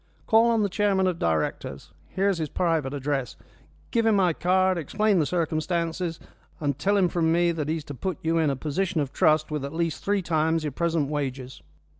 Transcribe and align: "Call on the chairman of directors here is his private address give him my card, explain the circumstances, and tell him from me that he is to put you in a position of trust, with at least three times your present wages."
"Call 0.25 0.49
on 0.49 0.63
the 0.63 0.67
chairman 0.69 1.05
of 1.05 1.19
directors 1.19 1.91
here 2.07 2.27
is 2.27 2.39
his 2.39 2.49
private 2.49 2.91
address 2.91 3.35
give 3.91 4.07
him 4.07 4.15
my 4.15 4.33
card, 4.33 4.79
explain 4.79 5.19
the 5.19 5.27
circumstances, 5.27 6.19
and 6.59 6.79
tell 6.79 6.97
him 6.97 7.07
from 7.07 7.31
me 7.31 7.51
that 7.51 7.69
he 7.69 7.77
is 7.77 7.83
to 7.83 7.93
put 7.93 8.17
you 8.23 8.39
in 8.39 8.49
a 8.49 8.55
position 8.55 8.99
of 8.99 9.13
trust, 9.13 9.51
with 9.51 9.63
at 9.63 9.75
least 9.75 10.03
three 10.03 10.23
times 10.23 10.63
your 10.63 10.71
present 10.71 11.07
wages." 11.07 11.61